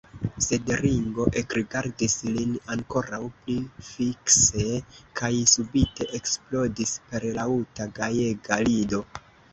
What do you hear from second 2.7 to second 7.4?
ankoraŭ pli fikse kaj subite eksplodis per